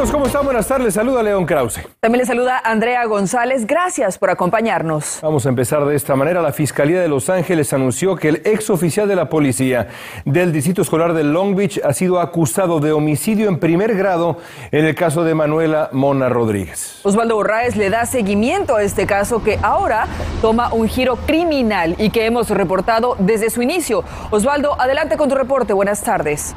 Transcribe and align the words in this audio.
Amigos, 0.00 0.14
¿cómo 0.14 0.26
están? 0.28 0.44
Buenas 0.46 0.66
tardes. 0.66 0.86
Les 0.86 0.94
saluda 0.94 1.22
León 1.22 1.44
Krause. 1.44 1.86
También 2.00 2.20
le 2.20 2.24
saluda 2.24 2.58
Andrea 2.64 3.04
González. 3.04 3.66
Gracias 3.66 4.16
por 4.16 4.30
acompañarnos. 4.30 5.18
Vamos 5.20 5.44
a 5.44 5.50
empezar 5.50 5.84
de 5.84 5.94
esta 5.94 6.16
manera. 6.16 6.40
La 6.40 6.54
Fiscalía 6.54 7.02
de 7.02 7.08
Los 7.08 7.28
Ángeles 7.28 7.70
anunció 7.74 8.16
que 8.16 8.30
el 8.30 8.36
ex 8.46 8.70
oficial 8.70 9.06
de 9.08 9.14
la 9.14 9.28
policía 9.28 9.88
del 10.24 10.54
Distrito 10.54 10.80
Escolar 10.80 11.12
de 11.12 11.22
Long 11.22 11.54
Beach 11.54 11.82
ha 11.84 11.92
sido 11.92 12.18
acusado 12.18 12.80
de 12.80 12.92
homicidio 12.92 13.50
en 13.50 13.58
primer 13.58 13.94
grado 13.94 14.38
en 14.72 14.86
el 14.86 14.94
caso 14.94 15.22
de 15.22 15.34
Manuela 15.34 15.90
Mona 15.92 16.30
Rodríguez. 16.30 17.00
Osvaldo 17.02 17.34
Borraes 17.34 17.76
le 17.76 17.90
da 17.90 18.06
seguimiento 18.06 18.76
a 18.76 18.82
este 18.82 19.06
caso 19.06 19.44
que 19.44 19.58
ahora 19.60 20.06
toma 20.40 20.72
un 20.72 20.88
giro 20.88 21.16
criminal 21.26 21.94
y 21.98 22.08
que 22.08 22.24
hemos 22.24 22.48
reportado 22.48 23.16
desde 23.18 23.50
su 23.50 23.60
inicio. 23.60 24.02
Osvaldo, 24.30 24.80
adelante 24.80 25.18
con 25.18 25.28
tu 25.28 25.34
reporte. 25.34 25.74
Buenas 25.74 26.02
tardes. 26.02 26.54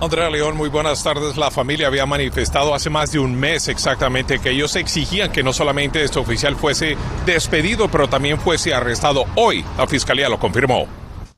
Andrea 0.00 0.30
León, 0.30 0.56
muy 0.56 0.70
buenas 0.70 1.04
tardes. 1.04 1.36
La 1.36 1.50
familia 1.50 1.88
había 1.88 2.06
manifestado 2.06 2.74
hace 2.74 2.88
más 2.88 3.12
de 3.12 3.18
un 3.18 3.34
mes 3.38 3.68
exactamente 3.68 4.38
que 4.38 4.50
ellos 4.50 4.74
exigían 4.76 5.30
que 5.30 5.42
no 5.42 5.52
solamente 5.52 6.02
este 6.02 6.18
oficial 6.18 6.56
fuese 6.56 6.96
despedido, 7.26 7.86
pero 7.88 8.08
también 8.08 8.40
fuese 8.40 8.72
arrestado. 8.72 9.26
Hoy 9.34 9.62
la 9.76 9.86
fiscalía 9.86 10.30
lo 10.30 10.38
confirmó. 10.38 10.86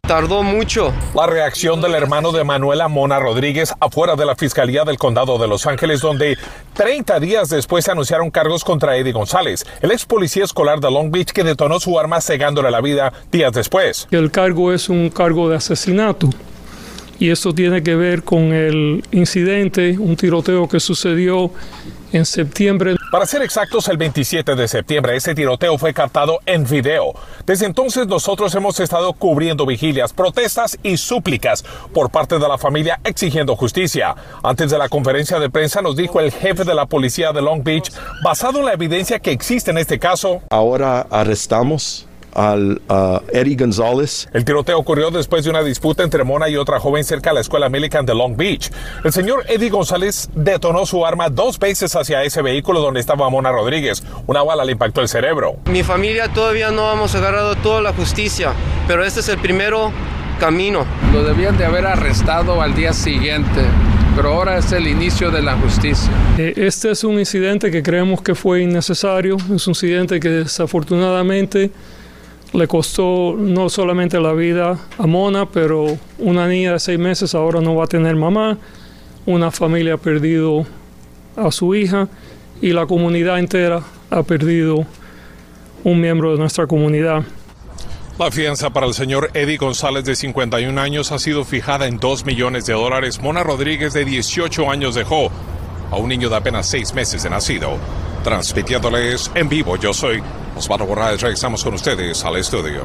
Tardó 0.02 0.44
mucho. 0.44 0.92
La 1.12 1.26
reacción 1.26 1.80
del 1.80 1.94
hermano 1.94 2.30
de 2.30 2.44
Manuela 2.44 2.86
Mona 2.86 3.18
Rodríguez 3.18 3.74
afuera 3.80 4.14
de 4.14 4.26
la 4.26 4.36
Fiscalía 4.36 4.84
del 4.84 4.98
Condado 4.98 5.38
de 5.38 5.48
Los 5.48 5.66
Ángeles, 5.66 6.00
donde 6.00 6.38
30 6.74 7.18
días 7.18 7.48
después 7.48 7.84
se 7.84 7.90
anunciaron 7.90 8.30
cargos 8.30 8.62
contra 8.62 8.96
Eddie 8.96 9.12
González, 9.12 9.64
el 9.80 9.90
ex 9.90 10.04
policía 10.04 10.44
escolar 10.44 10.78
de 10.78 10.90
Long 10.90 11.10
Beach 11.10 11.32
que 11.32 11.42
detonó 11.42 11.80
su 11.80 11.98
arma 11.98 12.20
cegándole 12.20 12.70
la 12.70 12.80
vida 12.80 13.12
días 13.32 13.52
después. 13.52 14.06
El 14.12 14.30
cargo 14.30 14.72
es 14.72 14.88
un 14.88 15.08
cargo 15.10 15.48
de 15.48 15.56
asesinato 15.56 16.30
y 17.22 17.30
esto 17.30 17.54
tiene 17.54 17.84
que 17.84 17.94
ver 17.94 18.24
con 18.24 18.52
el 18.52 19.04
incidente, 19.12 19.96
un 19.96 20.16
tiroteo 20.16 20.68
que 20.68 20.80
sucedió 20.80 21.52
en 22.12 22.26
septiembre. 22.26 22.96
Para 23.12 23.26
ser 23.26 23.42
exactos, 23.42 23.86
el 23.86 23.96
27 23.96 24.56
de 24.56 24.66
septiembre 24.66 25.14
ese 25.14 25.32
tiroteo 25.32 25.78
fue 25.78 25.94
captado 25.94 26.40
en 26.46 26.64
video. 26.64 27.14
Desde 27.46 27.66
entonces 27.66 28.08
nosotros 28.08 28.52
hemos 28.56 28.80
estado 28.80 29.12
cubriendo 29.12 29.64
vigilias, 29.66 30.12
protestas 30.12 30.76
y 30.82 30.96
súplicas 30.96 31.64
por 31.94 32.10
parte 32.10 32.40
de 32.40 32.48
la 32.48 32.58
familia 32.58 32.98
exigiendo 33.04 33.54
justicia. 33.54 34.16
Antes 34.42 34.72
de 34.72 34.78
la 34.78 34.88
conferencia 34.88 35.38
de 35.38 35.48
prensa 35.48 35.80
nos 35.80 35.94
dijo 35.94 36.18
el 36.18 36.32
jefe 36.32 36.64
de 36.64 36.74
la 36.74 36.86
policía 36.86 37.30
de 37.30 37.40
Long 37.40 37.62
Beach, 37.62 37.92
basado 38.24 38.58
en 38.58 38.64
la 38.64 38.72
evidencia 38.72 39.20
que 39.20 39.30
existe 39.30 39.70
en 39.70 39.78
este 39.78 40.00
caso. 40.00 40.42
Ahora 40.50 41.06
arrestamos 41.08 42.08
al 42.34 42.80
uh, 42.88 43.18
Eddie 43.32 43.56
González. 43.56 44.28
El 44.32 44.44
tiroteo 44.44 44.78
ocurrió 44.78 45.10
después 45.10 45.44
de 45.44 45.50
una 45.50 45.62
disputa 45.62 46.02
entre 46.02 46.24
Mona 46.24 46.48
y 46.48 46.56
otra 46.56 46.80
joven 46.80 47.04
cerca 47.04 47.30
de 47.30 47.34
la 47.34 47.40
escuela 47.40 47.68
Millikan 47.68 48.06
de 48.06 48.14
Long 48.14 48.36
Beach. 48.36 48.70
El 49.04 49.12
señor 49.12 49.44
Eddie 49.48 49.70
González 49.70 50.28
detonó 50.34 50.86
su 50.86 51.04
arma 51.04 51.28
dos 51.28 51.58
veces 51.58 51.94
hacia 51.96 52.22
ese 52.22 52.42
vehículo 52.42 52.80
donde 52.80 53.00
estaba 53.00 53.28
Mona 53.30 53.52
Rodríguez. 53.52 54.02
Una 54.26 54.42
bala 54.42 54.64
le 54.64 54.72
impactó 54.72 55.00
el 55.00 55.08
cerebro. 55.08 55.56
Mi 55.66 55.82
familia 55.82 56.28
todavía 56.32 56.70
no 56.70 56.92
hemos 56.92 57.14
agarrado 57.14 57.54
toda 57.56 57.80
la 57.82 57.92
justicia, 57.92 58.52
pero 58.86 59.04
este 59.04 59.20
es 59.20 59.28
el 59.28 59.38
primero 59.38 59.92
camino. 60.38 60.84
Lo 61.12 61.22
debían 61.22 61.56
de 61.56 61.64
haber 61.64 61.86
arrestado 61.86 62.60
al 62.60 62.74
día 62.74 62.92
siguiente 62.92 63.62
pero 64.14 64.32
ahora 64.32 64.58
es 64.58 64.72
el 64.72 64.86
inicio 64.86 65.30
de 65.30 65.42
la 65.42 65.56
justicia. 65.56 66.10
Este 66.36 66.90
es 66.90 67.04
un 67.04 67.18
incidente 67.18 67.70
que 67.70 67.82
creemos 67.82 68.20
que 68.20 68.34
fue 68.34 68.62
innecesario, 68.62 69.36
es 69.54 69.66
un 69.66 69.70
incidente 69.70 70.20
que 70.20 70.28
desafortunadamente 70.28 71.70
le 72.52 72.68
costó 72.68 73.34
no 73.38 73.68
solamente 73.68 74.20
la 74.20 74.32
vida 74.32 74.78
a 74.98 75.06
Mona, 75.06 75.46
pero 75.46 75.98
una 76.18 76.46
niña 76.46 76.72
de 76.72 76.80
seis 76.80 76.98
meses 76.98 77.34
ahora 77.34 77.60
no 77.60 77.74
va 77.74 77.84
a 77.84 77.86
tener 77.86 78.14
mamá, 78.14 78.58
una 79.24 79.50
familia 79.50 79.94
ha 79.94 79.98
perdido 79.98 80.66
a 81.36 81.50
su 81.50 81.74
hija 81.74 82.08
y 82.60 82.72
la 82.72 82.86
comunidad 82.86 83.38
entera 83.38 83.82
ha 84.10 84.22
perdido 84.22 84.84
un 85.84 86.00
miembro 86.00 86.32
de 86.32 86.38
nuestra 86.38 86.66
comunidad. 86.66 87.24
La 88.18 88.30
fianza 88.30 88.70
para 88.70 88.86
el 88.86 88.92
señor 88.92 89.30
Eddie 89.32 89.56
González 89.56 90.04
de 90.04 90.14
51 90.14 90.78
años 90.78 91.10
ha 91.12 91.18
sido 91.18 91.44
fijada 91.44 91.86
en 91.86 91.98
2 91.98 92.26
millones 92.26 92.66
de 92.66 92.74
dólares. 92.74 93.20
Mona 93.22 93.42
Rodríguez 93.42 93.94
de 93.94 94.04
18 94.04 94.70
años 94.70 94.94
dejó 94.94 95.30
a 95.90 95.96
un 95.96 96.08
niño 96.08 96.28
de 96.28 96.36
apenas 96.36 96.68
6 96.68 96.92
meses 96.92 97.22
de 97.22 97.30
nacido. 97.30 97.78
Transmitiéndoles 98.22 99.30
en 99.34 99.48
vivo, 99.48 99.76
yo 99.76 99.94
soy 99.94 100.22
Osvaldo 100.62 100.86
Borraes. 100.86 101.20
Regresamos 101.20 101.64
con 101.64 101.74
ustedes 101.74 102.24
al 102.24 102.36
estudio. 102.36 102.82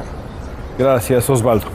Gracias, 0.76 1.30
Osvaldo. 1.30 1.68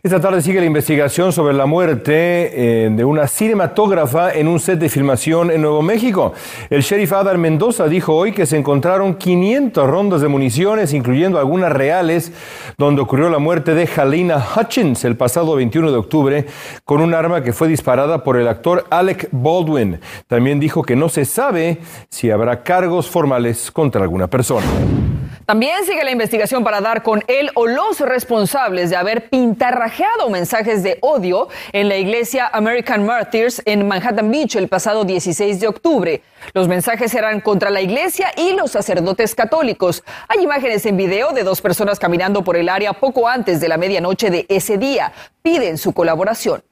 Esta 0.00 0.20
tarde 0.20 0.42
sigue 0.42 0.60
la 0.60 0.66
investigación 0.66 1.32
sobre 1.32 1.54
la 1.54 1.66
muerte 1.66 2.84
eh, 2.84 2.88
de 2.88 3.04
una 3.04 3.26
cinematógrafa 3.26 4.32
en 4.32 4.46
un 4.46 4.60
set 4.60 4.78
de 4.78 4.88
filmación 4.88 5.50
en 5.50 5.60
Nuevo 5.60 5.82
México. 5.82 6.34
El 6.70 6.82
sheriff 6.82 7.12
Adal 7.12 7.38
Mendoza 7.38 7.88
dijo 7.88 8.14
hoy 8.14 8.30
que 8.30 8.46
se 8.46 8.56
encontraron 8.56 9.14
500 9.14 9.90
rondas 9.90 10.20
de 10.20 10.28
municiones, 10.28 10.92
incluyendo 10.92 11.40
algunas 11.40 11.72
reales, 11.72 12.32
donde 12.76 13.02
ocurrió 13.02 13.28
la 13.28 13.40
muerte 13.40 13.74
de 13.74 13.88
Halina 13.96 14.44
Hutchins 14.56 15.04
el 15.04 15.16
pasado 15.16 15.56
21 15.56 15.90
de 15.90 15.98
octubre 15.98 16.46
con 16.84 17.00
un 17.00 17.12
arma 17.12 17.42
que 17.42 17.52
fue 17.52 17.66
disparada 17.66 18.22
por 18.22 18.36
el 18.36 18.46
actor 18.46 18.86
Alec 18.90 19.28
Baldwin. 19.32 20.00
También 20.28 20.60
dijo 20.60 20.84
que 20.84 20.94
no 20.94 21.08
se 21.08 21.24
sabe 21.24 21.78
si 22.08 22.30
habrá 22.30 22.62
cargos 22.62 23.08
formales 23.08 23.72
contra 23.72 24.02
alguna 24.02 24.28
persona. 24.28 24.66
También 25.48 25.82
sigue 25.86 26.04
la 26.04 26.10
investigación 26.10 26.62
para 26.62 26.82
dar 26.82 27.02
con 27.02 27.24
él 27.26 27.50
o 27.54 27.66
los 27.66 28.00
responsables 28.00 28.90
de 28.90 28.96
haber 28.96 29.30
pintarrajeado 29.30 30.28
mensajes 30.28 30.82
de 30.82 30.98
odio 31.00 31.48
en 31.72 31.88
la 31.88 31.96
iglesia 31.96 32.50
American 32.52 33.06
Martyrs 33.06 33.62
en 33.64 33.88
Manhattan 33.88 34.30
Beach 34.30 34.56
el 34.56 34.68
pasado 34.68 35.04
16 35.04 35.58
de 35.58 35.66
octubre. 35.66 36.22
Los 36.52 36.68
mensajes 36.68 37.14
eran 37.14 37.40
contra 37.40 37.70
la 37.70 37.80
iglesia 37.80 38.30
y 38.36 38.52
los 38.52 38.72
sacerdotes 38.72 39.34
católicos. 39.34 40.04
Hay 40.28 40.44
imágenes 40.44 40.84
en 40.84 40.98
video 40.98 41.32
de 41.32 41.44
dos 41.44 41.62
personas 41.62 41.98
caminando 41.98 42.44
por 42.44 42.58
el 42.58 42.68
área 42.68 42.92
poco 42.92 43.26
antes 43.26 43.58
de 43.58 43.68
la 43.68 43.78
medianoche 43.78 44.28
de 44.28 44.44
ese 44.50 44.76
día. 44.76 45.14
Piden 45.40 45.78
su 45.78 45.94
colaboración. 45.94 46.62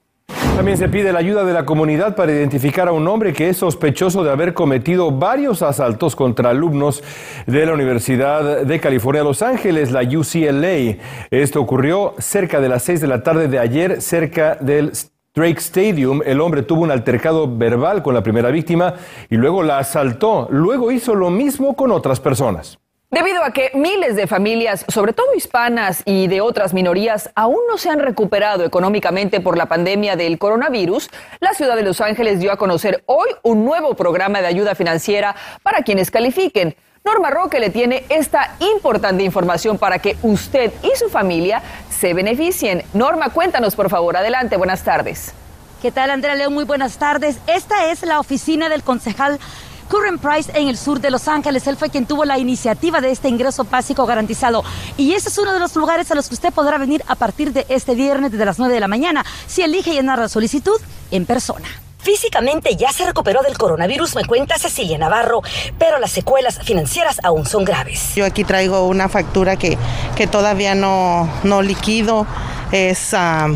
También 0.56 0.78
se 0.78 0.88
pide 0.88 1.12
la 1.12 1.18
ayuda 1.18 1.44
de 1.44 1.52
la 1.52 1.66
comunidad 1.66 2.16
para 2.16 2.32
identificar 2.32 2.88
a 2.88 2.92
un 2.92 3.06
hombre 3.08 3.34
que 3.34 3.50
es 3.50 3.58
sospechoso 3.58 4.24
de 4.24 4.30
haber 4.30 4.54
cometido 4.54 5.10
varios 5.12 5.60
asaltos 5.60 6.16
contra 6.16 6.48
alumnos 6.48 7.04
de 7.46 7.66
la 7.66 7.74
Universidad 7.74 8.62
de 8.64 8.80
California, 8.80 9.22
Los 9.22 9.42
Ángeles, 9.42 9.92
la 9.92 10.00
UCLA. 10.00 10.96
Esto 11.30 11.60
ocurrió 11.60 12.14
cerca 12.16 12.62
de 12.62 12.70
las 12.70 12.84
seis 12.84 13.02
de 13.02 13.06
la 13.06 13.22
tarde 13.22 13.48
de 13.48 13.58
ayer, 13.58 14.00
cerca 14.00 14.54
del 14.54 14.92
Drake 15.34 15.58
Stadium, 15.58 16.22
el 16.24 16.40
hombre 16.40 16.62
tuvo 16.62 16.80
un 16.80 16.90
altercado 16.90 17.46
verbal 17.54 18.02
con 18.02 18.14
la 18.14 18.22
primera 18.22 18.50
víctima 18.50 18.94
y 19.28 19.36
luego 19.36 19.62
la 19.62 19.76
asaltó. 19.76 20.48
Luego 20.50 20.90
hizo 20.90 21.14
lo 21.14 21.28
mismo 21.28 21.76
con 21.76 21.92
otras 21.92 22.18
personas. 22.18 22.78
Debido 23.08 23.44
a 23.44 23.52
que 23.52 23.70
miles 23.72 24.16
de 24.16 24.26
familias, 24.26 24.84
sobre 24.88 25.12
todo 25.12 25.32
hispanas 25.36 26.02
y 26.06 26.26
de 26.26 26.40
otras 26.40 26.74
minorías, 26.74 27.30
aún 27.36 27.60
no 27.68 27.78
se 27.78 27.88
han 27.88 28.00
recuperado 28.00 28.64
económicamente 28.64 29.40
por 29.40 29.56
la 29.56 29.66
pandemia 29.66 30.16
del 30.16 30.38
coronavirus, 30.38 31.08
la 31.38 31.54
ciudad 31.54 31.76
de 31.76 31.84
Los 31.84 32.00
Ángeles 32.00 32.40
dio 32.40 32.50
a 32.50 32.56
conocer 32.56 33.04
hoy 33.06 33.28
un 33.44 33.64
nuevo 33.64 33.94
programa 33.94 34.40
de 34.40 34.48
ayuda 34.48 34.74
financiera 34.74 35.36
para 35.62 35.82
quienes 35.82 36.10
califiquen. 36.10 36.74
Norma 37.04 37.30
Roque 37.30 37.60
le 37.60 37.70
tiene 37.70 38.04
esta 38.08 38.56
importante 38.58 39.22
información 39.22 39.78
para 39.78 40.00
que 40.00 40.16
usted 40.22 40.72
y 40.82 40.90
su 40.98 41.08
familia 41.08 41.62
se 41.88 42.12
beneficien. 42.12 42.82
Norma, 42.92 43.30
cuéntanos 43.30 43.76
por 43.76 43.88
favor. 43.88 44.16
Adelante, 44.16 44.56
buenas 44.56 44.82
tardes. 44.82 45.32
¿Qué 45.80 45.92
tal, 45.92 46.10
Andrea 46.10 46.34
León? 46.34 46.54
Muy 46.54 46.64
buenas 46.64 46.98
tardes. 46.98 47.38
Esta 47.46 47.92
es 47.92 48.02
la 48.02 48.18
oficina 48.18 48.68
del 48.68 48.82
concejal 48.82 49.38
Curren 49.88 50.18
Price 50.18 50.50
en 50.54 50.68
el 50.68 50.76
sur 50.76 51.00
de 51.00 51.10
Los 51.10 51.28
Ángeles. 51.28 51.66
Él 51.66 51.76
fue 51.76 51.90
quien 51.90 52.06
tuvo 52.06 52.24
la 52.24 52.38
iniciativa 52.38 53.00
de 53.00 53.10
este 53.10 53.28
ingreso 53.28 53.64
básico 53.64 54.06
garantizado. 54.06 54.64
Y 54.96 55.12
ese 55.12 55.28
es 55.28 55.38
uno 55.38 55.52
de 55.52 55.60
los 55.60 55.74
lugares 55.76 56.10
a 56.10 56.14
los 56.14 56.28
que 56.28 56.34
usted 56.34 56.52
podrá 56.52 56.78
venir 56.78 57.02
a 57.06 57.14
partir 57.14 57.52
de 57.52 57.66
este 57.68 57.94
viernes 57.94 58.32
desde 58.32 58.44
las 58.44 58.58
9 58.58 58.74
de 58.74 58.80
la 58.80 58.88
mañana 58.88 59.24
si 59.46 59.62
elige 59.62 59.92
llenar 59.92 60.18
la 60.18 60.28
solicitud 60.28 60.80
en 61.10 61.26
persona. 61.26 61.68
Físicamente 61.98 62.76
ya 62.76 62.92
se 62.92 63.04
recuperó 63.04 63.42
del 63.42 63.58
coronavirus, 63.58 64.14
me 64.14 64.24
cuenta 64.24 64.58
Cecilia 64.58 64.96
Navarro, 64.96 65.42
pero 65.76 65.98
las 65.98 66.12
secuelas 66.12 66.60
financieras 66.62 67.18
aún 67.24 67.46
son 67.46 67.64
graves. 67.64 68.14
Yo 68.14 68.24
aquí 68.24 68.44
traigo 68.44 68.86
una 68.86 69.08
factura 69.08 69.56
que, 69.56 69.76
que 70.14 70.28
todavía 70.28 70.76
no, 70.76 71.28
no 71.42 71.62
liquido. 71.62 72.26
Es. 72.70 73.12
ah, 73.12 73.48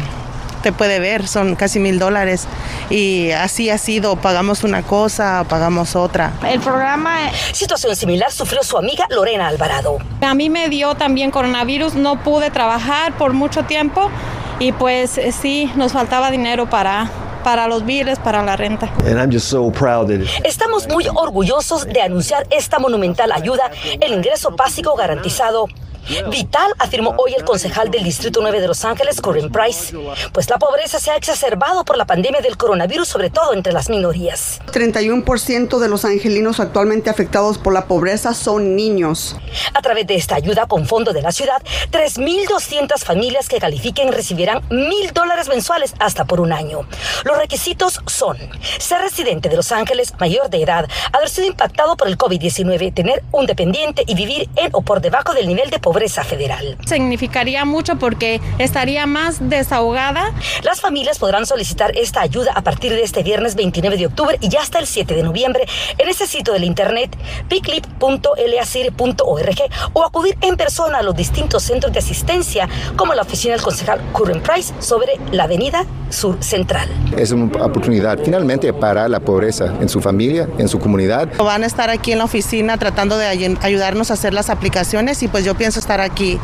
te 0.63 0.73
puede 0.73 1.01
ver, 1.01 1.27
son 1.27 1.57
casi 1.57 1.79
mil 1.79 1.99
dólares. 1.99 2.47
Y 2.91 3.31
así 3.31 3.71
ha 3.71 3.79
sido, 3.79 4.17
pagamos 4.17 4.65
una 4.65 4.83
cosa, 4.83 5.45
pagamos 5.49 5.97
otra. 5.97 6.33
El 6.47 6.61
programa... 6.61 7.19
Situación 7.53 7.95
similar 7.97 8.31
sufrió 8.33 8.63
su 8.63 8.79
amiga 8.79 9.07
Lorena 9.11 9.49
Alvarado. 9.49 9.99
A 10.21 10.35
mí 10.35 10.51
me 10.51 10.69
dio 10.69 10.95
también 10.95 11.31
coronavirus, 11.31 11.95
no 11.95 12.23
pude 12.23 12.51
trabajar 12.51 13.17
por 13.17 13.33
mucho 13.33 13.65
tiempo 13.65 14.11
y 14.59 14.73
pues 14.73 15.19
eh, 15.19 15.33
sí, 15.33 15.71
nos 15.77 15.93
faltaba 15.93 16.31
dinero 16.31 16.69
para 16.69 17.11
para 17.43 17.67
los 17.67 17.87
biles, 17.87 18.19
para 18.19 18.43
la 18.43 18.55
renta. 18.55 18.93
Estamos 20.45 20.89
muy 20.89 21.07
orgullosos 21.09 21.87
de 21.87 22.03
anunciar 22.03 22.47
esta 22.51 22.79
monumental 22.79 23.33
ayuda, 23.33 23.71
el 23.99 24.13
ingreso 24.13 24.51
básico 24.51 24.95
garantizado 24.95 25.67
Vital, 26.29 26.75
afirmó 26.79 27.15
hoy 27.19 27.35
el 27.35 27.45
concejal 27.45 27.89
del 27.91 28.03
Distrito 28.03 28.41
9 28.43 28.61
de 28.61 28.67
Los 28.67 28.85
Ángeles, 28.85 29.21
Corinne 29.21 29.49
Price, 29.49 29.97
pues 30.33 30.51
la 30.51 30.59
pobreza 30.59 30.99
se 30.99 31.13
ha 31.13 31.17
exacerbado 31.17 31.85
por 31.85 31.97
la 31.97 32.05
pandemia 32.05 32.41
del 32.41 32.57
coronavirus, 32.57 33.07
sobre 33.07 33.31
todo 33.31 33.55
entre 33.55 33.73
las 33.73 33.89
minorías. 33.89 34.61
31% 34.73 35.79
de 35.79 35.89
los 35.89 36.05
angelinos 36.05 36.59
actualmente 36.59 37.11
afectados 37.11 37.59
por 37.59 37.73
la 37.73 37.87
pobreza 37.87 38.35
son 38.35 38.75
niños. 38.75 39.37
A 39.73 39.83
través 39.83 40.09
de 40.09 40.17
esta 40.17 40.35
ayuda 40.35 40.67
con 40.67 40.85
fondo 40.85 41.13
de 41.13 41.23
la 41.23 41.31
ciudad, 41.31 41.63
3.200 41.93 42.99
familias 42.99 43.49
que 43.49 43.61
califiquen 43.61 44.13
recibirán 44.13 44.63
mil 44.69 45.13
dólares 45.15 45.49
mensuales 45.49 45.95
hasta 46.01 46.25
por 46.25 46.41
un 46.41 46.53
año. 46.53 46.89
Los 47.25 47.39
requisitos 47.39 48.01
son 48.07 48.37
ser 48.79 49.01
residente 49.01 49.49
de 49.49 49.57
Los 49.57 49.71
Ángeles, 49.71 50.13
mayor 50.19 50.51
de 50.51 50.63
edad, 50.63 50.89
haber 51.13 51.29
sido 51.29 51.47
impactado 51.47 51.97
por 51.97 52.09
el 52.09 52.19
COVID-19, 52.19 52.93
tener 52.93 53.23
un 53.31 53.47
dependiente 53.47 54.03
y 54.09 54.17
vivir 54.17 54.49
en 54.57 54.71
o 54.73 54.83
por 54.83 55.01
debajo 55.01 55.35
del 55.35 55.47
nivel 55.47 55.71
de 55.71 55.79
pobreza 55.79 56.00
pobreza 56.01 56.25
federal. 56.25 56.79
Significaría 56.87 57.67
mucho 57.67 57.99
porque 57.99 58.41
estaría 58.57 59.05
más 59.05 59.51
desahogada. 59.51 60.33
Las 60.63 60.81
familias 60.81 61.19
podrán 61.19 61.45
solicitar 61.45 61.95
esta 61.95 62.23
ayuda 62.23 62.53
a 62.55 62.63
partir 62.63 62.93
de 62.93 63.03
este 63.03 63.23
viernes 63.23 63.55
29 63.55 63.99
de 63.99 64.07
octubre 64.07 64.39
y 64.41 64.49
ya 64.49 64.63
hasta 64.63 64.79
el 64.79 64.87
7 64.87 65.15
de 65.15 65.23
noviembre 65.23 65.67
en 65.99 66.09
este 66.09 66.27
sitio 66.27 66.55
del 66.55 66.65
internet 66.65 67.15
piclip.lacir.org 67.51 69.57
o 69.93 70.03
acudir 70.03 70.39
en 70.41 70.57
persona 70.57 71.01
a 71.01 71.03
los 71.03 71.15
distintos 71.15 71.65
centros 71.65 71.93
de 71.93 71.99
asistencia 71.99 72.67
como 72.97 73.13
la 73.13 73.21
oficina 73.21 73.53
del 73.53 73.63
concejal 73.63 74.01
Curren 74.15 74.43
Price 74.43 74.73
sobre 74.79 75.19
la 75.33 75.45
avenida 75.45 75.85
Sur 76.09 76.43
Central. 76.43 76.89
Es 77.17 77.31
una 77.31 77.65
oportunidad 77.65 78.19
finalmente 78.23 78.73
para 78.73 79.09
la 79.09 79.21
pobreza 79.21 79.75
en 79.81 79.89
su 79.89 80.01
familia, 80.01 80.49
en 80.59 80.69
su 80.69 80.79
comunidad. 80.79 81.29
Van 81.39 81.63
a 81.63 81.67
estar 81.67 81.91
aquí 81.91 82.13
en 82.13 82.19
la 82.19 82.25
oficina 82.25 82.77
tratando 82.79 83.17
de 83.17 83.27
ayudarnos 83.27 84.11
a 84.11 84.15
hacer 84.15 84.35
las 84.35 84.51
aplicaciones 84.51 85.23
y 85.23 85.29
pues 85.29 85.45
yo 85.45 85.55
pienso 85.55 85.80
estar 85.81 86.01
aquí. 86.01 86.39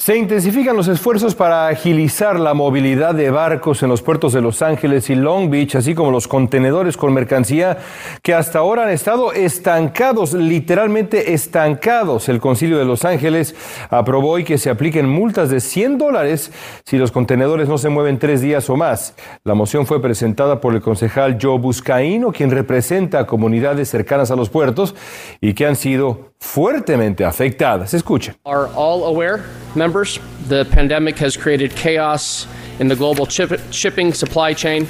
Se 0.00 0.16
intensifican 0.16 0.78
los 0.78 0.88
esfuerzos 0.88 1.34
para 1.34 1.68
agilizar 1.68 2.40
la 2.40 2.54
movilidad 2.54 3.14
de 3.14 3.28
barcos 3.28 3.82
en 3.82 3.90
los 3.90 4.00
puertos 4.00 4.32
de 4.32 4.40
Los 4.40 4.62
Ángeles 4.62 5.10
y 5.10 5.14
Long 5.14 5.50
Beach, 5.50 5.76
así 5.76 5.94
como 5.94 6.10
los 6.10 6.26
contenedores 6.26 6.96
con 6.96 7.12
mercancía 7.12 7.76
que 8.22 8.32
hasta 8.32 8.60
ahora 8.60 8.84
han 8.84 8.88
estado 8.88 9.34
estancados, 9.34 10.32
literalmente 10.32 11.34
estancados. 11.34 12.30
El 12.30 12.40
Concilio 12.40 12.78
de 12.78 12.86
Los 12.86 13.04
Ángeles 13.04 13.54
aprobó 13.90 14.38
que 14.38 14.56
se 14.56 14.70
apliquen 14.70 15.06
multas 15.06 15.50
de 15.50 15.60
100 15.60 15.98
dólares 15.98 16.50
si 16.86 16.96
los 16.96 17.12
contenedores 17.12 17.68
no 17.68 17.76
se 17.76 17.90
mueven 17.90 18.18
tres 18.18 18.40
días 18.40 18.70
o 18.70 18.78
más. 18.78 19.14
La 19.44 19.52
moción 19.52 19.84
fue 19.84 20.00
presentada 20.00 20.62
por 20.62 20.74
el 20.74 20.80
concejal 20.80 21.36
Joe 21.38 21.58
Buscaino, 21.58 22.32
quien 22.32 22.50
representa 22.50 23.18
a 23.18 23.26
comunidades 23.26 23.90
cercanas 23.90 24.30
a 24.30 24.36
los 24.36 24.48
puertos 24.48 24.94
y 25.42 25.52
que 25.52 25.66
han 25.66 25.76
sido 25.76 26.30
fuertemente 26.40 27.24
afectadas. 27.24 27.92
Escuchen. 27.92 28.34
Are 28.44 28.68
all 28.74 29.04
aware, 29.04 29.42
members, 29.76 30.18
the 30.48 30.64
pandemic 30.66 31.18
has 31.18 31.36
created 31.36 31.74
chaos 31.74 32.46
in 32.78 32.88
the 32.88 32.96
global 32.96 33.26
shipping 33.26 34.12
supply 34.14 34.54
chain, 34.54 34.86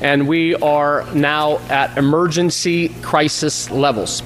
and 0.00 0.26
we 0.26 0.54
are 0.56 1.04
now 1.14 1.58
at 1.68 1.96
emergency 1.96 2.88
crisis 3.02 3.70
levels. 3.70 4.22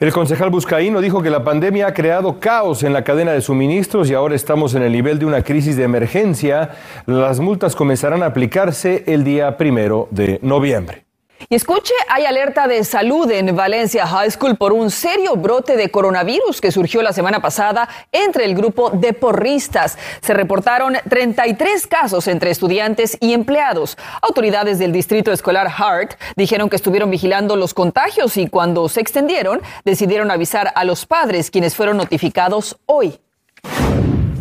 El 0.00 0.12
concejal 0.12 0.50
Buscaíno 0.50 1.00
dijo 1.00 1.22
que 1.22 1.30
la 1.30 1.42
pandemia 1.42 1.88
ha 1.88 1.92
creado 1.92 2.38
caos 2.38 2.84
en 2.84 2.92
la 2.92 3.02
cadena 3.02 3.32
de 3.32 3.40
suministros 3.40 4.08
y 4.08 4.14
ahora 4.14 4.36
estamos 4.36 4.76
en 4.76 4.82
el 4.82 4.92
nivel 4.92 5.18
de 5.18 5.26
una 5.26 5.42
crisis 5.42 5.76
de 5.76 5.82
emergencia. 5.82 6.70
Las 7.06 7.40
multas 7.40 7.74
comenzarán 7.74 8.22
a 8.22 8.26
aplicarse 8.26 9.02
el 9.08 9.24
día 9.24 9.56
primero 9.56 10.06
de 10.12 10.38
noviembre. 10.40 11.07
Y 11.48 11.54
escuche, 11.54 11.94
hay 12.08 12.24
alerta 12.24 12.66
de 12.66 12.82
salud 12.82 13.30
en 13.30 13.54
Valencia 13.54 14.06
High 14.06 14.32
School 14.32 14.56
por 14.56 14.72
un 14.72 14.90
serio 14.90 15.36
brote 15.36 15.76
de 15.76 15.90
coronavirus 15.90 16.60
que 16.60 16.72
surgió 16.72 17.00
la 17.00 17.12
semana 17.12 17.40
pasada 17.40 17.88
entre 18.10 18.44
el 18.44 18.54
grupo 18.54 18.90
de 18.90 19.12
porristas. 19.12 19.96
Se 20.20 20.34
reportaron 20.34 20.96
33 21.08 21.86
casos 21.86 22.26
entre 22.26 22.50
estudiantes 22.50 23.16
y 23.20 23.32
empleados. 23.32 23.96
Autoridades 24.20 24.78
del 24.78 24.92
distrito 24.92 25.30
escolar 25.32 25.68
Hart 25.68 26.14
dijeron 26.36 26.68
que 26.68 26.76
estuvieron 26.76 27.10
vigilando 27.10 27.56
los 27.56 27.72
contagios 27.72 28.36
y 28.36 28.48
cuando 28.48 28.88
se 28.88 29.00
extendieron 29.00 29.62
decidieron 29.84 30.30
avisar 30.30 30.72
a 30.74 30.84
los 30.84 31.06
padres 31.06 31.50
quienes 31.50 31.76
fueron 31.76 31.96
notificados 31.96 32.78
hoy. 32.86 33.20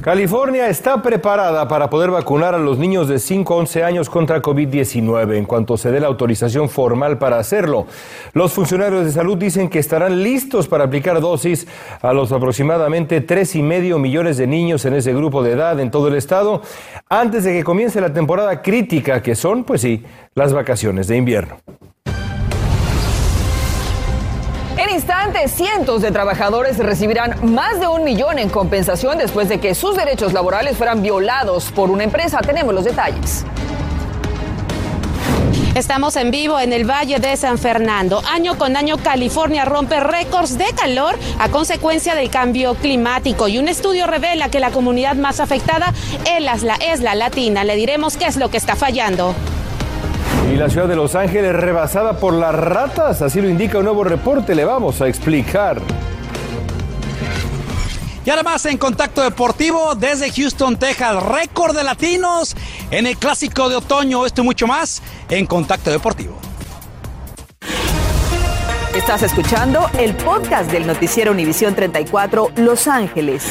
California 0.07 0.69
está 0.69 1.01
preparada 1.01 1.67
para 1.67 1.89
poder 1.89 2.11
vacunar 2.11 2.55
a 2.55 2.59
los 2.59 2.77
niños 2.77 3.09
de 3.09 3.19
5 3.19 3.53
a 3.53 3.57
11 3.57 3.83
años 3.83 4.09
contra 4.09 4.41
COVID-19 4.41 5.35
en 5.35 5.43
cuanto 5.43 5.75
se 5.75 5.91
dé 5.91 5.99
la 5.99 6.07
autorización 6.07 6.69
formal 6.69 7.17
para 7.17 7.39
hacerlo. 7.39 7.87
Los 8.31 8.53
funcionarios 8.53 9.03
de 9.03 9.11
salud 9.11 9.37
dicen 9.37 9.67
que 9.67 9.79
estarán 9.79 10.23
listos 10.23 10.69
para 10.69 10.85
aplicar 10.85 11.19
dosis 11.19 11.67
a 12.01 12.13
los 12.13 12.31
aproximadamente 12.31 13.19
tres 13.19 13.53
y 13.57 13.61
medio 13.61 13.99
millones 13.99 14.37
de 14.37 14.47
niños 14.47 14.85
en 14.85 14.93
ese 14.93 15.13
grupo 15.13 15.43
de 15.43 15.51
edad 15.51 15.77
en 15.81 15.91
todo 15.91 16.07
el 16.07 16.15
estado 16.15 16.61
antes 17.09 17.43
de 17.43 17.51
que 17.51 17.65
comience 17.65 17.99
la 17.99 18.13
temporada 18.13 18.61
crítica 18.61 19.21
que 19.21 19.35
son, 19.35 19.65
pues 19.65 19.81
sí, 19.81 20.05
las 20.35 20.53
vacaciones 20.53 21.09
de 21.09 21.17
invierno. 21.17 21.57
En 24.97 25.01
instantes, 25.01 25.51
cientos 25.51 26.01
de 26.01 26.09
trabajadores 26.09 26.79
recibirán 26.79 27.53
más 27.53 27.79
de 27.79 27.85
un 27.85 28.03
millón 28.03 28.39
en 28.39 28.49
compensación 28.49 29.19
después 29.19 29.47
de 29.47 29.59
que 29.59 29.75
sus 29.75 29.95
derechos 29.95 30.33
laborales 30.33 30.75
fueran 30.75 31.03
violados 31.03 31.71
por 31.71 31.91
una 31.91 32.03
empresa. 32.03 32.39
Tenemos 32.39 32.73
los 32.73 32.83
detalles. 32.83 33.45
Estamos 35.75 36.15
en 36.15 36.31
vivo 36.31 36.59
en 36.59 36.73
el 36.73 36.89
Valle 36.89 37.19
de 37.19 37.37
San 37.37 37.59
Fernando. 37.59 38.23
Año 38.27 38.57
con 38.57 38.75
año 38.75 38.97
California 38.97 39.65
rompe 39.65 39.99
récords 39.99 40.57
de 40.57 40.65
calor 40.75 41.13
a 41.37 41.49
consecuencia 41.49 42.15
del 42.15 42.31
cambio 42.31 42.73
climático 42.73 43.47
y 43.47 43.59
un 43.59 43.67
estudio 43.67 44.07
revela 44.07 44.49
que 44.49 44.59
la 44.59 44.71
comunidad 44.71 45.13
más 45.13 45.39
afectada 45.39 45.93
es 46.25 46.63
la, 46.63 46.73
es 46.73 47.01
la 47.01 47.13
latina. 47.13 47.63
Le 47.63 47.75
diremos 47.75 48.17
qué 48.17 48.25
es 48.25 48.35
lo 48.35 48.49
que 48.49 48.57
está 48.57 48.75
fallando. 48.75 49.35
Y 50.57 50.59
la 50.59 50.71
ciudad 50.71 50.87
de 50.87 50.95
Los 50.95 51.13
Ángeles 51.13 51.53
rebasada 51.53 52.13
por 52.13 52.33
las 52.33 52.55
ratas, 52.55 53.21
así 53.21 53.39
lo 53.41 53.47
indica 53.47 53.77
un 53.77 53.83
nuevo 53.83 54.03
reporte, 54.03 54.55
le 54.55 54.65
vamos 54.65 54.99
a 55.01 55.07
explicar. 55.07 55.79
Y 58.25 58.29
ahora 58.31 58.41
más 58.41 58.65
en 58.65 58.79
Contacto 58.79 59.21
Deportivo 59.21 59.93
desde 59.93 60.31
Houston, 60.31 60.79
Texas. 60.79 61.21
Récord 61.21 61.77
de 61.77 61.83
latinos 61.83 62.55
en 62.89 63.05
el 63.05 63.17
Clásico 63.17 63.69
de 63.69 63.75
Otoño. 63.75 64.25
Esto 64.25 64.41
y 64.41 64.45
mucho 64.45 64.65
más 64.65 65.03
en 65.29 65.45
Contacto 65.45 65.91
Deportivo. 65.91 66.39
Estás 68.95 69.21
escuchando 69.21 69.87
el 69.99 70.15
podcast 70.15 70.71
del 70.71 70.87
noticiero 70.87 71.33
Univisión 71.33 71.75
34 71.75 72.53
Los 72.55 72.87
Ángeles. 72.87 73.43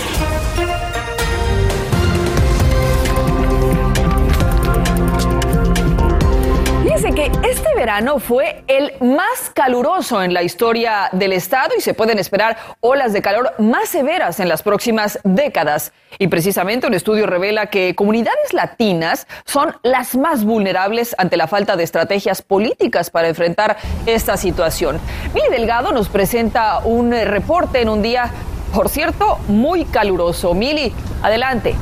Que 7.17 7.33
este 7.49 7.75
verano 7.75 8.19
fue 8.19 8.63
el 8.67 8.93
más 9.01 9.51
caluroso 9.55 10.23
en 10.23 10.35
la 10.35 10.43
historia 10.43 11.09
del 11.13 11.33
estado 11.33 11.71
y 11.77 11.81
se 11.81 11.95
pueden 11.95 12.19
esperar 12.19 12.59
olas 12.81 13.15
de 13.15 13.23
calor 13.23 13.55
más 13.57 13.89
severas 13.89 14.39
en 14.39 14.51
las 14.51 14.63
próximas 14.63 15.19
décadas. 15.25 15.95
Y 16.19 16.29
precisamente 16.29 16.87
un 16.87 16.93
estudio 16.93 17.27
revela 17.27 17.69
que 17.69 17.95
comunidades 17.95 18.53
latinas 18.53 19.27
son 19.47 19.75
las 19.83 20.15
más 20.15 20.45
vulnerables 20.45 21.15
ante 21.17 21.39
la 21.39 21.47
falta 21.47 21.75
de 21.75 21.85
estrategias 21.85 22.43
políticas 22.43 23.09
para 23.09 23.29
enfrentar 23.29 23.79
esta 24.05 24.37
situación. 24.37 25.01
Mili 25.33 25.49
Delgado 25.49 25.93
nos 25.93 26.11
presenta 26.11 26.81
un 26.81 27.13
reporte 27.13 27.81
en 27.81 27.89
un 27.89 28.03
día, 28.03 28.31
por 28.75 28.91
cierto, 28.91 29.39
muy 29.49 29.87
caluroso. 29.87 30.53
Mili, 30.53 30.93
adelante. 31.23 31.77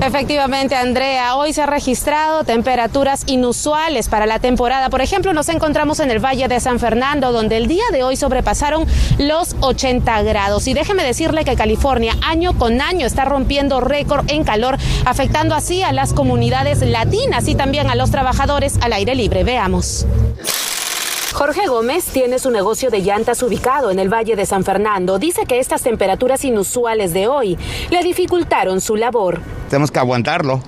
Efectivamente, 0.00 0.76
Andrea, 0.76 1.34
hoy 1.36 1.52
se 1.52 1.62
han 1.62 1.68
registrado 1.68 2.44
temperaturas 2.44 3.24
inusuales 3.26 4.08
para 4.08 4.26
la 4.26 4.38
temporada. 4.38 4.90
Por 4.90 5.00
ejemplo, 5.00 5.32
nos 5.32 5.48
encontramos 5.48 5.98
en 5.98 6.10
el 6.10 6.24
Valle 6.24 6.46
de 6.46 6.60
San 6.60 6.78
Fernando, 6.78 7.32
donde 7.32 7.56
el 7.56 7.66
día 7.66 7.84
de 7.92 8.04
hoy 8.04 8.16
sobrepasaron 8.16 8.86
los 9.18 9.56
80 9.60 10.22
grados. 10.22 10.68
Y 10.68 10.74
déjeme 10.74 11.02
decirle 11.02 11.44
que 11.44 11.56
California 11.56 12.14
año 12.22 12.56
con 12.56 12.80
año 12.80 13.06
está 13.06 13.24
rompiendo 13.24 13.80
récord 13.80 14.24
en 14.30 14.44
calor, 14.44 14.78
afectando 15.04 15.56
así 15.56 15.82
a 15.82 15.92
las 15.92 16.12
comunidades 16.12 16.80
latinas 16.80 17.48
y 17.48 17.56
también 17.56 17.90
a 17.90 17.96
los 17.96 18.10
trabajadores 18.12 18.78
al 18.80 18.92
aire 18.92 19.16
libre. 19.16 19.42
Veamos. 19.42 20.06
Jorge 21.38 21.68
Gómez 21.68 22.06
tiene 22.06 22.40
su 22.40 22.50
negocio 22.50 22.90
de 22.90 23.00
llantas 23.00 23.44
ubicado 23.44 23.92
en 23.92 24.00
el 24.00 24.12
Valle 24.12 24.34
de 24.34 24.44
San 24.44 24.64
Fernando. 24.64 25.20
Dice 25.20 25.46
que 25.46 25.60
estas 25.60 25.82
temperaturas 25.82 26.44
inusuales 26.44 27.12
de 27.14 27.28
hoy 27.28 27.56
le 27.90 28.02
dificultaron 28.02 28.80
su 28.80 28.96
labor. 28.96 29.40
Tenemos 29.70 29.92
que 29.92 30.00
aguantarlo 30.00 30.60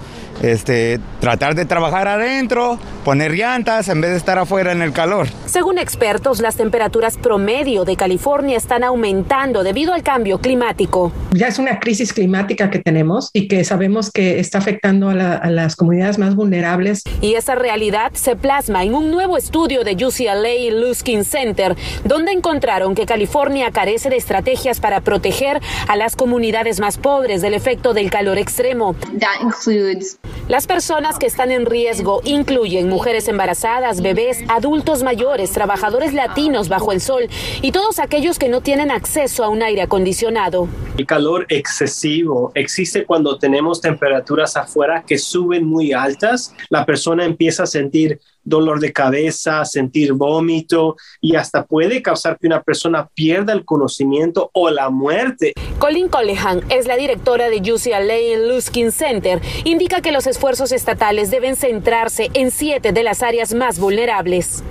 este, 0.42 1.00
tratar 1.20 1.54
de 1.54 1.64
trabajar 1.64 2.08
adentro, 2.08 2.78
poner 3.04 3.32
llantas 3.32 3.88
en 3.88 4.00
vez 4.00 4.10
de 4.10 4.16
estar 4.16 4.38
afuera 4.38 4.72
en 4.72 4.82
el 4.82 4.92
calor. 4.92 5.28
Según 5.46 5.78
expertos, 5.78 6.40
las 6.40 6.56
temperaturas 6.56 7.16
promedio 7.16 7.84
de 7.84 7.96
California 7.96 8.56
están 8.56 8.84
aumentando 8.84 9.62
debido 9.62 9.92
al 9.92 10.02
cambio 10.02 10.38
climático. 10.38 11.12
Ya 11.32 11.48
es 11.48 11.58
una 11.58 11.78
crisis 11.78 12.12
climática 12.12 12.70
que 12.70 12.78
tenemos 12.78 13.30
y 13.32 13.48
que 13.48 13.64
sabemos 13.64 14.10
que 14.10 14.40
está 14.40 14.58
afectando 14.58 15.08
a, 15.08 15.14
la, 15.14 15.34
a 15.34 15.50
las 15.50 15.76
comunidades 15.76 16.18
más 16.18 16.34
vulnerables. 16.34 17.02
Y 17.20 17.34
esa 17.34 17.54
realidad 17.54 18.12
se 18.14 18.36
plasma 18.36 18.84
en 18.84 18.94
un 18.94 19.10
nuevo 19.10 19.36
estudio 19.36 19.84
de 19.84 19.92
UCLA 19.92 20.54
y 20.54 20.70
Luskin 20.70 21.24
Center, 21.24 21.76
donde 22.04 22.32
encontraron 22.32 22.94
que 22.94 23.06
California 23.06 23.70
carece 23.70 24.10
de 24.10 24.16
estrategias 24.16 24.80
para 24.80 25.00
proteger 25.00 25.60
a 25.88 25.96
las 25.96 26.16
comunidades 26.16 26.80
más 26.80 26.98
pobres 26.98 27.42
del 27.42 27.54
efecto 27.54 27.94
del 27.94 28.10
calor 28.10 28.38
extremo. 28.38 28.94
That 29.18 29.42
includes 29.42 30.18
Las 30.48 30.66
personas 30.66 31.18
que 31.18 31.26
están 31.26 31.52
en 31.52 31.66
riesgo 31.66 32.20
incluyen 32.24 32.88
mujeres 32.88 33.28
embarazadas, 33.28 34.02
bebés, 34.02 34.38
adultos 34.48 35.02
mayores, 35.02 35.52
trabajadores 35.52 36.12
latinos 36.12 36.68
bajo 36.68 36.92
el 36.92 37.00
sol 37.00 37.28
y 37.62 37.72
todos 37.72 37.98
aquellos 37.98 38.38
que 38.38 38.48
no 38.48 38.60
tienen 38.60 38.90
acceso 38.90 39.44
a 39.44 39.48
un 39.48 39.62
aire 39.62 39.82
acondicionado. 39.82 40.68
El 40.98 41.06
calor 41.06 41.46
excesivo 41.48 42.52
existe 42.54 43.04
cuando 43.06 43.38
tenemos 43.38 43.80
temperaturas 43.80 44.56
afuera 44.56 45.04
que 45.06 45.18
suben 45.18 45.64
muy 45.64 45.92
altas. 45.92 46.54
La 46.68 46.84
persona 46.84 47.24
empieza 47.24 47.62
a 47.62 47.66
sentir 47.66 48.20
dolor 48.42 48.80
de 48.80 48.92
cabeza, 48.92 49.64
sentir 49.64 50.12
vómito 50.12 50.96
y 51.20 51.36
hasta 51.36 51.64
puede 51.64 52.02
causar 52.02 52.38
que 52.38 52.46
una 52.46 52.62
persona 52.62 53.08
pierda 53.14 53.52
el 53.52 53.64
conocimiento 53.64 54.50
o 54.52 54.70
la 54.70 54.90
muerte. 54.90 55.52
Colin 55.78 56.08
Colehan 56.08 56.62
es 56.70 56.86
la 56.86 56.96
directora 56.96 57.48
de 57.48 57.58
UCLA 57.72 58.16
en 58.16 58.48
Luskin 58.48 58.92
Center. 58.92 59.40
Indica 59.64 60.00
que 60.00 60.12
los 60.12 60.26
esfuerzos 60.26 60.72
estatales 60.72 61.30
deben 61.30 61.56
centrarse 61.56 62.30
en 62.34 62.50
siete 62.50 62.92
de 62.92 63.02
las 63.02 63.22
áreas 63.22 63.54
más 63.54 63.78
vulnerables. 63.78 64.62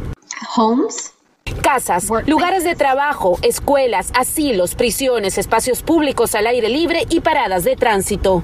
homes, 0.56 1.14
Casas, 1.62 2.08
lugares 2.26 2.64
de 2.64 2.76
trabajo, 2.76 3.38
escuelas, 3.42 4.12
asilos, 4.16 4.76
prisiones, 4.76 5.38
espacios 5.38 5.82
públicos 5.82 6.36
al 6.36 6.48
aire 6.48 6.70
libre 6.70 7.06
y 7.10 7.20
paradas 7.20 7.64
de 7.64 7.76
tránsito. 7.76 8.44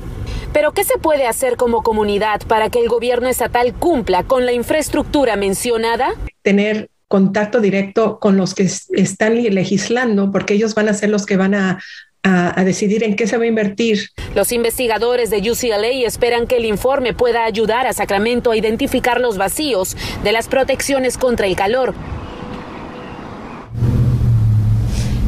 Pero 0.55 0.71
¿qué 0.71 0.85
se 0.85 0.97
puede 0.97 1.27
hacer 1.27 1.57
como 1.57 1.83
comunidad 1.83 2.39
para 2.47 2.69
que 2.69 2.79
el 2.79 2.87
gobierno 2.87 3.27
estatal 3.27 3.73
cumpla 3.73 4.23
con 4.23 4.45
la 4.45 4.53
infraestructura 4.53 5.35
mencionada? 5.35 6.13
Tener 6.43 6.89
contacto 7.09 7.59
directo 7.59 8.19
con 8.21 8.37
los 8.37 8.55
que 8.55 8.63
es- 8.63 8.87
están 8.93 9.35
legislando, 9.43 10.31
porque 10.31 10.53
ellos 10.53 10.73
van 10.73 10.87
a 10.87 10.93
ser 10.93 11.09
los 11.09 11.25
que 11.25 11.35
van 11.35 11.55
a, 11.55 11.81
a- 12.23 12.57
a 12.57 12.63
decidir 12.63 13.03
en 13.03 13.17
qué 13.17 13.27
se 13.27 13.35
va 13.37 13.43
a 13.43 13.47
invertir. 13.47 14.07
Los 14.33 14.53
investigadores 14.53 15.29
de 15.29 15.39
UCLA 15.51 15.89
esperan 16.07 16.47
que 16.47 16.55
el 16.55 16.63
informe 16.63 17.13
pueda 17.13 17.43
ayudar 17.43 17.85
a 17.85 17.91
Sacramento 17.91 18.51
a 18.51 18.55
identificar 18.55 19.19
los 19.19 19.37
vacíos 19.37 19.97
de 20.23 20.31
las 20.31 20.47
protecciones 20.47 21.17
contra 21.17 21.47
el 21.47 21.57
calor. 21.57 21.93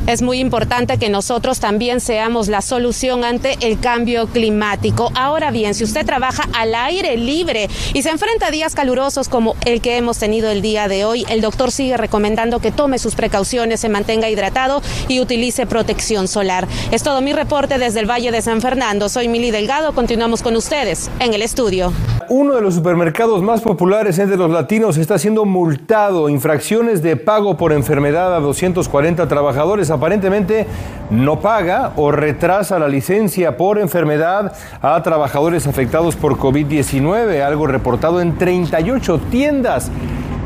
Es 0.07 0.21
muy 0.21 0.39
importante 0.39 0.97
que 0.97 1.09
nosotros 1.09 1.59
también 1.59 1.99
seamos 1.99 2.47
la 2.47 2.61
solución 2.61 3.25
ante 3.25 3.57
el 3.59 3.77
cambio 3.77 4.27
climático. 4.27 5.11
Ahora 5.15 5.51
bien, 5.51 5.73
si 5.73 5.83
usted 5.83 6.05
trabaja 6.05 6.47
al 6.53 6.73
aire 6.75 7.17
libre 7.17 7.69
y 7.93 8.01
se 8.03 8.09
enfrenta 8.09 8.47
a 8.47 8.51
días 8.51 8.73
calurosos 8.73 9.27
como 9.27 9.57
el 9.65 9.81
que 9.81 9.97
hemos 9.97 10.17
tenido 10.17 10.49
el 10.49 10.61
día 10.61 10.87
de 10.87 11.03
hoy, 11.03 11.25
el 11.27 11.41
doctor 11.41 11.73
sigue 11.73 11.97
recomendando 11.97 12.59
que 12.59 12.71
tome 12.71 12.99
sus 12.99 13.15
precauciones, 13.15 13.81
se 13.81 13.89
mantenga 13.89 14.29
hidratado 14.29 14.81
y 15.09 15.19
utilice 15.19 15.65
protección 15.65 16.29
solar. 16.29 16.69
Es 16.91 17.03
todo 17.03 17.19
mi 17.19 17.33
reporte 17.33 17.77
desde 17.77 17.99
el 17.99 18.09
Valle 18.09 18.31
de 18.31 18.41
San 18.41 18.61
Fernando. 18.61 19.09
Soy 19.09 19.27
Mili 19.27 19.51
Delgado. 19.51 19.93
Continuamos 19.93 20.41
con 20.41 20.55
ustedes 20.55 21.11
en 21.19 21.33
el 21.33 21.41
estudio. 21.41 21.91
Uno 22.29 22.55
de 22.55 22.61
los 22.61 22.75
supermercados 22.75 23.41
más 23.41 23.61
populares 23.61 24.19
entre 24.19 24.35
los 24.35 24.51
latinos 24.51 24.97
está 24.97 25.17
siendo 25.17 25.45
multado. 25.45 26.27
Infracciones 26.27 27.01
de 27.01 27.15
pago 27.15 27.55
por 27.55 27.71
enfermedad 27.71 28.35
a 28.35 28.41
240 28.41 29.29
trabajadores. 29.29 29.89
Aparentemente 29.91 30.67
no 31.09 31.39
paga 31.39 31.93
o 31.95 32.11
retrasa 32.11 32.79
la 32.79 32.89
licencia 32.89 33.55
por 33.55 33.79
enfermedad 33.79 34.51
a 34.81 35.01
trabajadores 35.03 35.67
afectados 35.67 36.17
por 36.17 36.37
COVID-19, 36.37 37.41
algo 37.41 37.65
reportado 37.65 38.19
en 38.19 38.37
38 38.37 39.21
tiendas. 39.31 39.89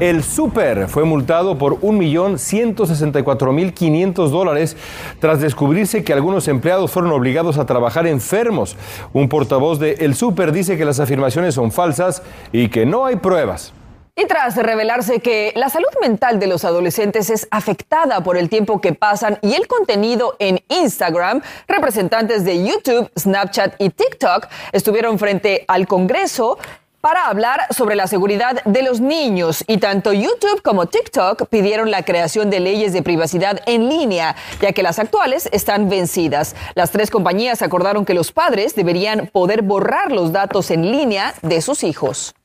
El 0.01 0.23
Super 0.23 0.87
fue 0.87 1.03
multado 1.03 1.59
por 1.59 1.79
1.164.500 1.81 4.29
dólares 4.29 4.75
tras 5.19 5.41
descubrirse 5.41 6.03
que 6.03 6.11
algunos 6.11 6.47
empleados 6.47 6.89
fueron 6.89 7.11
obligados 7.11 7.59
a 7.59 7.67
trabajar 7.67 8.07
enfermos. 8.07 8.75
Un 9.13 9.29
portavoz 9.29 9.77
de 9.77 9.91
El 9.99 10.15
Super 10.15 10.53
dice 10.53 10.75
que 10.75 10.85
las 10.85 10.99
afirmaciones 10.99 11.53
son 11.53 11.71
falsas 11.71 12.23
y 12.51 12.69
que 12.69 12.87
no 12.87 13.05
hay 13.05 13.17
pruebas. 13.17 13.73
Y 14.15 14.25
tras 14.25 14.57
revelarse 14.57 15.19
que 15.19 15.53
la 15.55 15.69
salud 15.69 15.87
mental 16.01 16.39
de 16.39 16.47
los 16.47 16.65
adolescentes 16.65 17.29
es 17.29 17.47
afectada 17.49 18.23
por 18.23 18.37
el 18.37 18.49
tiempo 18.49 18.81
que 18.81 18.93
pasan 18.93 19.37
y 19.41 19.53
el 19.53 19.67
contenido 19.67 20.35
en 20.39 20.59
Instagram, 20.67 21.41
representantes 21.67 22.43
de 22.43 22.65
YouTube, 22.65 23.09
Snapchat 23.17 23.75
y 23.79 23.89
TikTok 23.89 24.47
estuvieron 24.73 25.17
frente 25.17 25.63
al 25.67 25.87
Congreso 25.87 26.57
para 27.01 27.25
hablar 27.25 27.67
sobre 27.75 27.95
la 27.95 28.07
seguridad 28.07 28.63
de 28.63 28.83
los 28.83 29.01
niños 29.01 29.63
y 29.67 29.77
tanto 29.77 30.13
YouTube 30.13 30.61
como 30.63 30.85
TikTok 30.85 31.47
pidieron 31.47 31.91
la 31.91 32.03
creación 32.03 32.49
de 32.49 32.59
leyes 32.59 32.93
de 32.93 33.01
privacidad 33.01 33.59
en 33.65 33.89
línea, 33.89 34.35
ya 34.61 34.71
que 34.71 34.83
las 34.83 34.99
actuales 34.99 35.49
están 35.51 35.89
vencidas. 35.89 36.55
Las 36.75 36.91
tres 36.91 37.09
compañías 37.09 37.61
acordaron 37.61 38.05
que 38.05 38.13
los 38.13 38.31
padres 38.31 38.75
deberían 38.75 39.27
poder 39.27 39.63
borrar 39.63 40.11
los 40.11 40.31
datos 40.31 40.71
en 40.71 40.91
línea 40.91 41.33
de 41.41 41.61
sus 41.61 41.83
hijos. 41.83 42.35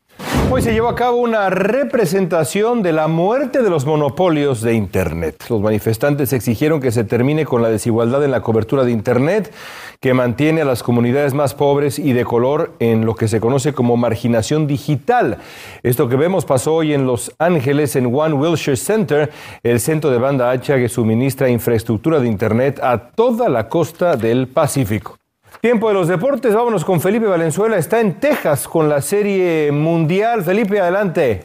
Hoy 0.49 0.63
se 0.63 0.73
llevó 0.73 0.89
a 0.89 0.95
cabo 0.95 1.17
una 1.17 1.51
representación 1.51 2.81
de 2.83 2.93
la 2.93 3.09
muerte 3.09 3.63
de 3.63 3.69
los 3.69 3.85
monopolios 3.85 4.61
de 4.61 4.75
Internet. 4.75 5.45
Los 5.51 5.61
manifestantes 5.61 6.33
exigieron 6.33 6.81
que 6.81 6.93
se 6.93 7.03
termine 7.03 7.45
con 7.45 7.63
la 7.63 7.69
desigualdad 7.69 8.25
en 8.25 8.31
la 8.31 8.43
cobertura 8.43 8.85
de 8.85 8.93
Internet 8.93 9.53
que 10.01 10.15
mantiene 10.15 10.63
a 10.63 10.65
las 10.65 10.85
comunidades 10.85 11.35
más 11.35 11.55
pobres 11.55 11.99
y 11.99 12.13
de 12.13 12.25
color 12.25 12.75
en 12.79 13.05
lo 13.05 13.17
que 13.17 13.27
se 13.27 13.41
conoce 13.41 13.73
como 13.73 13.97
marginación 13.97 14.69
digital. 14.69 15.39
Esto 15.83 16.09
que 16.09 16.15
vemos 16.15 16.45
pasó 16.45 16.77
hoy 16.77 16.95
en 16.95 17.07
Los 17.07 17.35
Ángeles 17.39 17.97
en 17.97 18.07
One 18.15 18.35
Wilshire 18.35 18.77
Center, 18.77 19.33
el 19.65 19.81
centro 19.81 20.11
de 20.11 20.19
banda 20.19 20.51
ancha 20.51 20.77
que 20.77 20.89
suministra 20.89 21.49
infraestructura 21.49 22.21
de 22.21 22.29
Internet 22.29 22.79
a 22.83 22.99
toda 22.99 23.49
la 23.49 23.69
costa 23.69 24.17
del 24.17 24.47
Pacífico. 24.47 25.17
Tiempo 25.61 25.89
de 25.89 25.95
los 25.95 26.07
deportes, 26.07 26.55
vámonos 26.55 26.85
con 26.85 27.01
Felipe 27.01 27.27
Valenzuela, 27.27 27.79
está 27.79 27.99
en 28.01 28.21
Texas 28.21 28.69
con 28.69 28.89
la 28.91 29.01
serie 29.01 29.73
mundial. 29.73 30.45
Felipe, 30.45 30.79
adelante. 30.79 31.45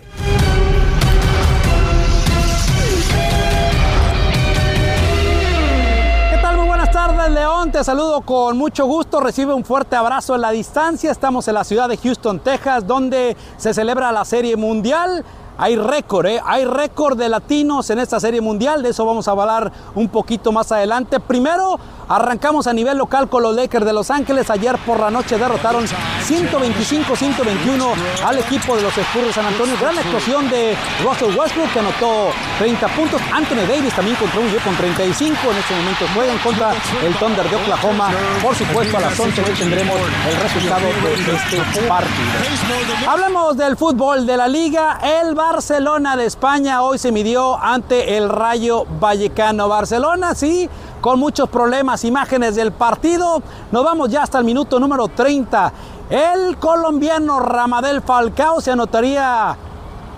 ¿Qué 6.30 6.38
tal? 6.42 6.58
Muy 6.58 6.68
buenas 6.68 6.92
tardes, 6.92 7.32
León. 7.32 7.72
Te 7.72 7.84
saludo 7.86 8.22
con 8.22 8.58
mucho 8.58 8.86
gusto. 8.86 9.22
Recibe 9.22 9.54
un 9.54 9.64
fuerte 9.64 9.96
abrazo 9.96 10.36
en 10.36 10.42
la 10.42 10.52
distancia. 10.52 11.10
Estamos 11.10 11.48
en 11.48 11.54
la 11.56 11.64
ciudad 11.64 11.88
de 11.88 11.96
Houston, 11.96 12.42
Texas, 12.42 12.86
donde 12.86 13.38
se 13.56 13.74
celebra 13.74 14.12
la 14.12 14.26
Serie 14.26 14.58
Mundial. 14.58 15.24
Hay 15.58 15.76
récord, 15.76 16.26
¿eh? 16.26 16.42
hay 16.44 16.66
récord 16.66 17.18
de 17.18 17.30
latinos 17.30 17.90
en 17.90 18.00
esta 18.00 18.20
serie 18.20 18.42
mundial, 18.42 18.82
de 18.82 18.90
eso 18.90 19.06
vamos 19.06 19.28
a 19.28 19.32
hablar 19.32 19.72
un 19.96 20.10
poquito 20.10 20.52
más 20.52 20.72
adelante. 20.72 21.20
Primero, 21.20 21.80
arrancamos 22.08 22.68
a 22.68 22.74
nivel 22.74 22.98
local 22.98 23.30
con 23.30 23.44
los 23.44 23.56
Lakers 23.56 23.86
de 23.86 23.94
Los 23.94 24.10
Ángeles. 24.10 24.50
Ayer 24.50 24.78
por 24.80 25.00
la 25.00 25.12
noche 25.12 25.38
derrotaron 25.38 25.86
125-121 25.86 27.94
al 28.26 28.40
equipo 28.40 28.76
de 28.76 28.82
los 28.82 28.98
Spurs 28.98 29.28
de 29.28 29.34
San 29.34 29.46
Antonio. 29.46 29.76
Gran 29.80 29.96
explosión 29.98 30.50
de 30.50 30.76
Russell 31.04 31.38
Westbrook 31.38 31.72
que 31.74 31.80
anotó 31.80 32.30
30 32.62 32.88
puntos. 32.90 33.20
Anthony 33.34 33.66
Davis 33.68 33.92
también 33.96 34.16
contribuyó 34.18 34.60
con 34.64 34.76
35. 34.76 35.36
En 35.50 35.58
este 35.58 35.74
momento 35.74 36.06
juegan 36.14 36.38
contra 36.38 36.74
el 37.04 37.16
Thunder 37.16 37.50
de 37.50 37.56
Oklahoma. 37.56 38.12
Por 38.40 38.54
supuesto, 38.54 38.98
a 38.98 39.00
las 39.00 39.20
11 39.20 39.42
hoy 39.42 39.54
tendremos 39.58 39.96
el 40.30 40.40
resultado 40.40 40.86
de 40.86 41.58
este 41.58 41.82
partido. 41.88 43.10
Hablemos 43.10 43.58
del 43.58 43.76
fútbol 43.76 44.28
de 44.28 44.38
la 44.38 44.48
liga. 44.48 45.00
El 45.02 45.34
Barcelona 45.34 46.16
de 46.16 46.28
España 46.28 46.84
hoy 46.84 47.00
se 47.00 47.12
midió 47.12 47.58
ante 47.58 48.16
el 48.16 48.30
Rayo 48.30 48.86
Vallecano. 49.00 49.68
Barcelona, 49.68 50.36
sí, 50.36 50.70
con 51.02 51.18
muchos 51.18 51.50
problemas. 51.50 52.06
Imágenes 52.06 52.54
del 52.56 52.72
partido. 52.74 53.42
Nos 53.72 53.84
vamos 53.84 54.10
ya 54.10 54.22
hasta 54.22 54.38
el 54.38 54.44
minuto 54.44 54.80
número 54.80 55.08
30. 55.08 55.74
El 56.12 56.58
colombiano 56.58 57.40
Ramadel 57.40 58.04
Falcao 58.04 58.62
se 58.62 58.70
anotaría 58.70 59.58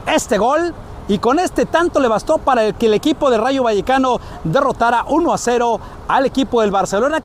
este 0.06 0.38
gol. 0.38 0.76
Y 1.08 1.18
con 1.18 1.40
este 1.40 1.66
tanto 1.66 2.00
le 2.00 2.08
bastó 2.08 2.38
para 2.38 2.72
que 2.74 2.86
el 2.86 2.94
equipo 2.94 3.30
del 3.30 3.42
Rayo 3.42 3.64
Vallecano 3.64 4.20
derrotara 4.44 5.06
1 5.08 5.34
a 5.34 5.38
0 5.38 5.80
al 6.08 6.26
equipo 6.26 6.62
del 6.62 6.72
Barcelona. 6.72 7.22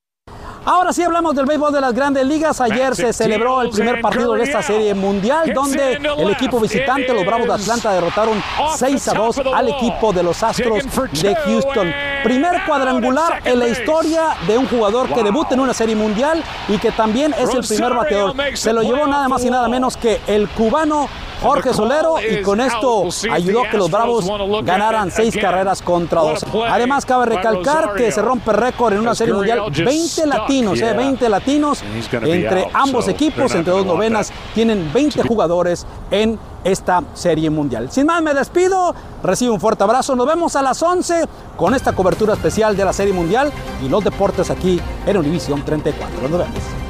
Ahora 0.65 0.93
sí 0.93 1.03
hablamos 1.03 1.35
del 1.35 1.47
béisbol 1.47 1.73
de 1.73 1.81
las 1.81 1.95
grandes 1.95 2.27
ligas. 2.27 2.61
Ayer 2.61 2.95
se 2.95 3.13
celebró 3.13 3.63
el 3.63 3.71
primer 3.71 4.03
partido 4.03 4.35
de 4.35 4.43
esta 4.43 4.61
serie 4.61 4.93
mundial 4.93 5.55
donde 5.55 5.95
el 5.95 6.31
equipo 6.31 6.61
visitante, 6.61 7.13
los 7.15 7.25
Bravos 7.25 7.47
de 7.47 7.55
Atlanta, 7.55 7.93
derrotaron 7.93 8.43
6 8.77 9.09
a 9.09 9.15
2 9.15 9.41
al 9.55 9.69
equipo 9.69 10.13
de 10.13 10.23
los 10.23 10.43
Astros 10.43 10.85
de 11.23 11.35
Houston. 11.37 11.91
Primer 12.23 12.65
cuadrangular 12.67 13.41
en 13.45 13.59
la 13.59 13.69
historia 13.69 14.37
de 14.47 14.59
un 14.59 14.67
jugador 14.67 15.13
que 15.13 15.23
debuta 15.23 15.55
en 15.55 15.61
una 15.61 15.75
serie 15.75 15.97
mundial 15.97 16.43
y 16.69 16.79
que 16.79 16.91
también 16.93 17.35
es 17.39 17.55
el 17.55 17.67
primer 17.67 17.95
bateador. 17.95 18.35
Se 18.55 18.73
lo 18.73 18.83
llevó 18.83 19.07
nada 19.07 19.29
más 19.29 19.45
y 19.45 19.51
nada 19.51 19.69
menos 19.69 19.97
que 19.97 20.21
el 20.27 20.49
cubano 20.49 21.09
Jorge 21.41 21.73
Solero 21.73 22.17
y 22.21 22.43
con 22.43 22.61
esto 22.61 23.09
ayudó 23.31 23.65
a 23.65 23.71
que 23.71 23.79
los 23.79 23.91
Bravos 23.91 24.27
ganaran 24.65 25.11
seis 25.11 25.37
carreras 25.41 25.83
contra 25.83 26.21
dos. 26.21 26.45
Además, 26.69 27.07
cabe 27.07 27.27
recalcar 27.27 27.95
que 27.95 28.11
se 28.11 28.23
rompe 28.23 28.53
récord 28.53 28.95
en 28.95 29.01
una 29.01 29.15
serie 29.15 29.35
mundial. 29.35 29.63
20 29.71 30.27
latinos, 30.27 30.81
eh, 30.81 30.93
20 30.93 31.29
latinos 31.29 31.83
entre 32.23 32.69
ambos 32.73 33.09
equipos, 33.09 33.55
entre 33.55 33.73
dos 33.73 33.87
novenas, 33.87 34.33
tienen 34.55 34.93
20 34.93 35.23
jugadores 35.23 35.87
en 36.11 36.39
esta 36.65 37.03
serie 37.15 37.51
mundial. 37.51 37.91
Sin 37.91 38.07
más, 38.07 38.23
me 38.23 38.35
despido, 38.35 38.95
recibo 39.23 39.55
un 39.55 39.61
fuerte 39.61 39.85
abrazo, 39.85 40.17
nos 40.17 40.27
vemos 40.27 40.57
a 40.57 40.63
las 40.63 40.83
11 40.83 41.25
con 41.57 41.75
esta 41.75 41.93
cobertura 41.93 42.35
especial 42.35 42.77
de 42.77 42.85
la 42.85 42.93
serie 42.93 43.13
mundial 43.13 43.53
y 43.85 43.89
los 43.89 44.05
deportes 44.05 44.51
aquí 44.51 44.81
en 45.07 45.17
Univisión 45.17 45.65
34. 45.65 46.29
Nos 46.29 46.39
vemos. 46.39 46.88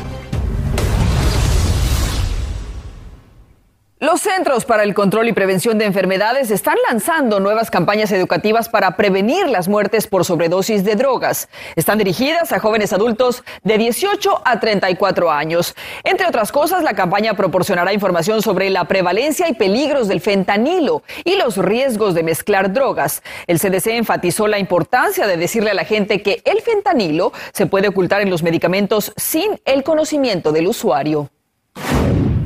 Los 4.01 4.21
Centros 4.21 4.65
para 4.65 4.85
el 4.85 4.95
Control 4.95 5.27
y 5.27 5.33
Prevención 5.33 5.77
de 5.77 5.85
Enfermedades 5.85 6.53
están 6.53 6.77
lanzando 6.89 7.41
nuevas 7.41 7.69
campañas 7.69 8.13
educativas 8.13 8.69
para 8.69 8.97
prevenir 8.97 9.49
las 9.49 9.67
muertes 9.67 10.07
por 10.07 10.25
sobredosis 10.25 10.85
de 10.85 10.95
drogas. 10.95 11.49
Están 11.75 11.99
dirigidas 11.99 12.53
a 12.53 12.61
jóvenes 12.61 12.93
adultos 12.93 13.43
de 13.65 13.77
18 13.77 14.43
a 14.45 14.61
34 14.61 15.33
años. 15.33 15.75
Entre 16.05 16.29
otras 16.29 16.53
cosas, 16.53 16.85
la 16.85 16.95
campaña 16.95 17.35
proporcionará 17.35 17.93
información 17.93 18.41
sobre 18.41 18.71
la 18.71 18.85
prevalencia 18.85 19.49
y 19.49 19.55
peligros 19.55 20.07
del 20.07 20.21
fentanilo 20.21 21.03
y 21.25 21.35
los 21.35 21.57
riesgos 21.57 22.15
de 22.15 22.23
mezclar 22.23 22.73
drogas. 22.73 23.25
El 23.49 23.59
CDC 23.59 23.89
enfatizó 23.89 24.47
la 24.47 24.61
importancia 24.61 25.27
de 25.27 25.37
decirle 25.37 25.73
a 25.73 25.75
la 25.75 25.85
gente 25.85 26.23
que 26.23 26.41
el 26.45 26.61
fentanilo 26.61 27.33
se 27.53 27.67
puede 27.67 27.89
ocultar 27.89 28.21
en 28.21 28.31
los 28.31 28.45
medicamentos 28.45 29.13
sin 29.17 29.61
el 29.65 29.83
conocimiento 29.83 30.53
del 30.53 30.69
usuario. 30.69 31.31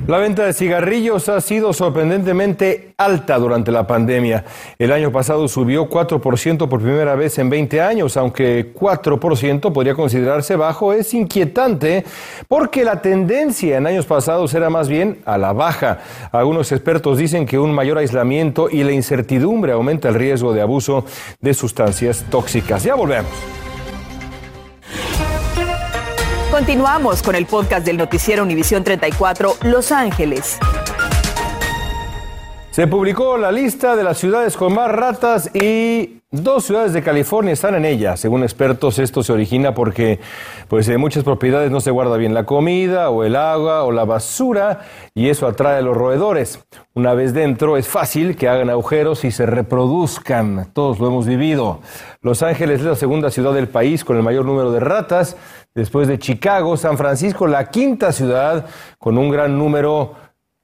La 0.08 0.18
venta 0.18 0.44
de 0.44 0.52
cigarrillos 0.52 1.28
ha 1.28 1.40
sido 1.40 1.72
sorprendentemente 1.72 2.92
alta 2.96 3.38
durante 3.38 3.70
la 3.70 3.86
pandemia. 3.86 4.44
El 4.76 4.90
año 4.90 5.12
pasado 5.12 5.46
subió 5.46 5.88
4% 5.88 6.68
por 6.68 6.82
primera 6.82 7.14
vez 7.14 7.38
en 7.38 7.48
20 7.48 7.80
años, 7.80 8.16
aunque 8.16 8.74
4% 8.74 9.72
podría 9.72 9.94
considerarse 9.94 10.56
bajo, 10.56 10.92
es 10.92 11.14
inquietante 11.14 12.04
porque 12.48 12.84
la 12.84 13.00
tendencia 13.00 13.76
en 13.78 13.86
años 13.86 14.04
pasados 14.04 14.52
era 14.54 14.70
más 14.70 14.88
bien 14.88 15.20
a 15.24 15.38
la 15.38 15.52
baja. 15.52 16.00
Algunos 16.32 16.72
expertos 16.72 17.16
dicen 17.18 17.46
que 17.46 17.60
un 17.60 17.72
mayor 17.72 17.98
aislamiento 17.98 18.68
y 18.68 18.82
la 18.82 18.90
incertidumbre 18.90 19.70
aumenta 19.70 20.08
el 20.08 20.16
riesgo 20.16 20.52
de 20.52 20.62
abuso 20.62 21.04
de 21.40 21.54
sustancias 21.54 22.24
tóxicas. 22.28 22.82
Ya 22.82 22.96
volvemos. 22.96 23.61
Continuamos 26.52 27.22
con 27.22 27.34
el 27.34 27.46
podcast 27.46 27.86
del 27.86 27.96
noticiero 27.96 28.42
Univisión 28.42 28.84
34 28.84 29.54
Los 29.62 29.90
Ángeles. 29.90 30.58
Se 32.70 32.86
publicó 32.86 33.38
la 33.38 33.50
lista 33.50 33.96
de 33.96 34.04
las 34.04 34.18
ciudades 34.18 34.54
con 34.58 34.74
más 34.74 34.90
ratas 34.90 35.50
y 35.54 36.21
dos 36.32 36.64
ciudades 36.64 36.94
de 36.94 37.02
California 37.02 37.52
están 37.52 37.74
en 37.74 37.84
ella. 37.84 38.16
Según 38.16 38.42
expertos, 38.42 38.98
esto 38.98 39.22
se 39.22 39.32
origina 39.32 39.74
porque 39.74 40.18
pues, 40.68 40.88
en 40.88 40.98
muchas 40.98 41.24
propiedades 41.24 41.70
no 41.70 41.80
se 41.80 41.90
guarda 41.90 42.16
bien 42.16 42.34
la 42.34 42.44
comida 42.44 43.10
o 43.10 43.22
el 43.22 43.36
agua 43.36 43.84
o 43.84 43.92
la 43.92 44.04
basura 44.04 44.80
y 45.14 45.28
eso 45.28 45.46
atrae 45.46 45.78
a 45.78 45.82
los 45.82 45.96
roedores. 45.96 46.64
Una 46.94 47.14
vez 47.14 47.34
dentro 47.34 47.76
es 47.76 47.86
fácil 47.86 48.34
que 48.34 48.48
hagan 48.48 48.70
agujeros 48.70 49.24
y 49.24 49.30
se 49.30 49.46
reproduzcan. 49.46 50.70
Todos 50.72 50.98
lo 50.98 51.06
hemos 51.06 51.26
vivido. 51.26 51.80
Los 52.22 52.42
Ángeles 52.42 52.80
es 52.80 52.86
la 52.86 52.96
segunda 52.96 53.30
ciudad 53.30 53.52
del 53.52 53.68
país 53.68 54.04
con 54.04 54.16
el 54.16 54.22
mayor 54.22 54.46
número 54.46 54.72
de 54.72 54.80
ratas. 54.80 55.36
Después 55.74 56.08
de 56.08 56.18
Chicago, 56.18 56.76
San 56.76 56.96
Francisco, 56.96 57.46
la 57.46 57.68
quinta 57.68 58.10
ciudad 58.10 58.66
con 58.98 59.18
un 59.18 59.30
gran 59.30 59.56
número 59.58 60.14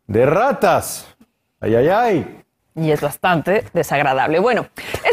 de 0.06 0.24
ratas. 0.24 1.14
Ay, 1.60 1.74
ay, 1.74 1.88
ay 1.88 2.38
y 2.78 2.92
es 2.92 3.00
bastante 3.00 3.64
desagradable. 3.72 4.38
Bueno, 4.38 4.66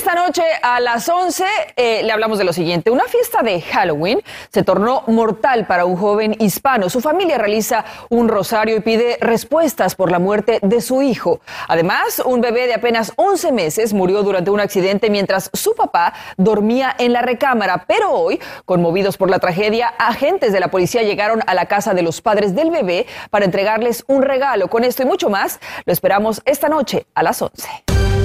esta 0.06 0.24
noche 0.24 0.44
a 0.62 0.80
las 0.80 1.10
11 1.10 1.44
eh, 1.76 2.04
le 2.04 2.12
hablamos 2.12 2.38
de 2.38 2.44
lo 2.44 2.54
siguiente. 2.54 2.92
Una 2.92 3.06
fiesta 3.06 3.42
de 3.42 3.60
Halloween 3.60 4.22
se 4.52 4.62
tornó 4.62 5.02
mortal 5.08 5.66
para 5.66 5.86
un 5.86 5.96
joven 5.96 6.36
hispano. 6.38 6.92
Su 6.92 7.02
familia 7.02 7.40
realiza 7.40 7.84
un 8.10 8.28
rosario 8.28 8.76
y 8.76 8.82
pide 8.82 9.18
respuestas 9.20 9.96
por 9.96 10.12
la 10.12 10.20
muerte 10.20 10.60
de 10.62 10.80
su 10.82 11.02
hijo. 11.02 11.40
Además, 11.68 12.22
un 12.24 12.40
bebé 12.40 12.68
de 12.68 12.76
apenas 12.76 13.14
11 13.16 13.52
meses 13.52 13.94
murió 13.94 14.22
durante 14.22 14.52
un 14.52 14.60
accidente 14.60 15.10
mientras 15.10 15.50
su 15.54 15.74
papá 15.74 16.14
dormía 16.38 16.96
en 17.00 17.12
la 17.12 17.24
recámara. 17.24 17.86
Pero 17.88 18.12
hoy, 18.12 18.40
conmovidos 18.66 19.18
por 19.18 19.32
la 19.32 19.40
tragedia, 19.40 19.88
agentes 19.98 20.54
de 20.54 20.60
la 20.60 20.68
policía 20.68 21.02
llegaron 21.02 21.42
a 21.48 21.56
la 21.56 21.66
casa 21.66 21.96
de 21.96 22.04
los 22.04 22.22
padres 22.22 22.54
del 22.54 22.70
bebé 22.70 23.08
para 23.32 23.46
entregarles 23.46 24.04
un 24.06 24.22
regalo. 24.22 24.68
Con 24.68 24.84
esto 24.84 25.02
y 25.02 25.08
mucho 25.08 25.32
más, 25.32 25.60
lo 25.84 25.92
esperamos 25.92 26.44
esta 26.46 26.70
noche 26.70 27.08
a 27.16 27.24
las 27.24 27.42
11. 27.42 28.25